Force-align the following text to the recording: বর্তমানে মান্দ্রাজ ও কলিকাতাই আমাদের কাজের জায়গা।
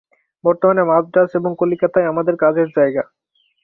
বর্তমানে 0.43 0.81
মান্দ্রাজ 0.83 1.29
ও 1.37 1.49
কলিকাতাই 1.55 2.09
আমাদের 2.11 2.35
কাজের 2.43 2.67
জায়গা। 2.77 3.03